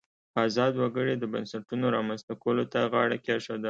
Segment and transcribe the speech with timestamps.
[0.45, 3.59] ازاد وګړي د بنسټونو رامنځته کولو ته غاړه کېښوده.